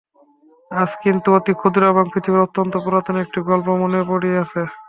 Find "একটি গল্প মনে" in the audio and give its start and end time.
3.23-3.99